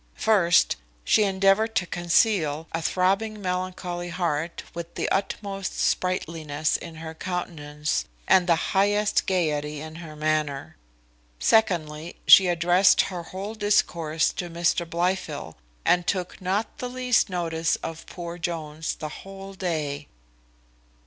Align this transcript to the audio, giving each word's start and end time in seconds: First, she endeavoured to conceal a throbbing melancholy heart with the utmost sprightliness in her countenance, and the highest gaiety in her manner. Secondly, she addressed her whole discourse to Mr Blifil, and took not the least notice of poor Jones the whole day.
First, 0.17 0.77
she 1.03 1.21
endeavoured 1.25 1.75
to 1.75 1.85
conceal 1.85 2.67
a 2.71 2.81
throbbing 2.81 3.39
melancholy 3.39 4.09
heart 4.09 4.63
with 4.73 4.95
the 4.95 5.07
utmost 5.09 5.77
sprightliness 5.79 6.75
in 6.75 6.95
her 6.95 7.13
countenance, 7.13 8.05
and 8.27 8.47
the 8.47 8.55
highest 8.71 9.27
gaiety 9.27 9.79
in 9.79 9.97
her 9.97 10.15
manner. 10.15 10.75
Secondly, 11.37 12.15
she 12.25 12.47
addressed 12.47 13.01
her 13.13 13.21
whole 13.21 13.53
discourse 13.53 14.33
to 14.33 14.49
Mr 14.49 14.89
Blifil, 14.89 15.55
and 15.85 16.07
took 16.07 16.41
not 16.41 16.79
the 16.79 16.89
least 16.89 17.29
notice 17.29 17.75
of 17.83 18.07
poor 18.07 18.39
Jones 18.39 18.95
the 18.95 19.09
whole 19.21 19.53
day. 19.53 20.07